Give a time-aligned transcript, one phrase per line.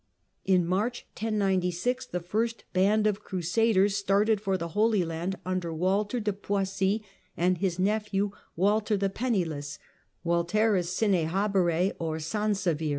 [0.45, 6.19] In March 1096 the first band of Crusaders started for the Holy Land under Walter
[6.19, 7.03] de Poissy
[7.37, 9.77] and his nephew Walter the Penniless
[10.25, 12.89] (Walterus Sinehabere or Sansaveir).